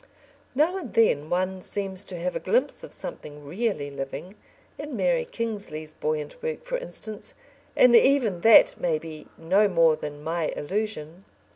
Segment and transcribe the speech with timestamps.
[0.55, 4.33] Now and then one seems to have a glimpse of something really living
[4.79, 7.35] in Mary Kingsley's buoyant work, for instance
[7.75, 11.25] and even that may be no more than my illusion.